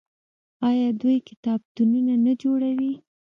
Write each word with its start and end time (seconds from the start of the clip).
آیا 0.69 0.89
دوی 1.01 1.17
کتابتونونه 1.29 2.13
نه 2.25 2.33
جوړوي؟ 2.41 2.93